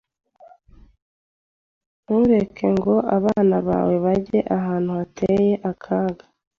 Ntureke 2.03 2.65
ngo 2.75 2.93
abana 3.17 3.57
bawe 3.67 3.95
bajye 4.05 4.39
ahantu 4.57 4.89
hateye 4.99 5.51
akaga. 5.71 6.23